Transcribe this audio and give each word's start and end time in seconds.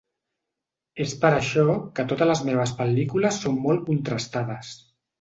És 1.05 1.13
per 1.25 1.31
això 1.41 1.77
que 1.99 2.07
totes 2.13 2.31
les 2.33 2.43
meves 2.49 2.75
pel·lícules 2.83 3.41
són 3.45 3.63
molt 3.71 3.89
contrastades. 3.95 4.77